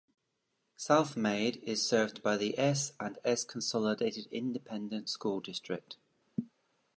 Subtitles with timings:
[0.79, 5.97] Southmayd is served by the S and S Consolidated Independent School District.